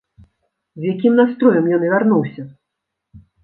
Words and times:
З 0.79 0.93
якім 0.93 1.13
настроем 1.21 1.69
ён 1.79 1.87
вярнуўся? 1.95 2.51